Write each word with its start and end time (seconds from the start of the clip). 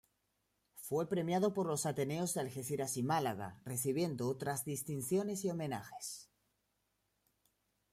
Fue 0.77 1.07
premiado 1.07 1.53
por 1.53 1.67
los 1.67 1.85
Ateneos 1.85 2.33
de 2.33 2.41
Algeciras 2.41 2.97
y 2.97 3.03
Málaga, 3.03 3.61
recibiendo 3.65 4.29
otras 4.29 4.65
distinciones 4.65 5.45
y 5.45 5.51
homenajes. 5.51 6.27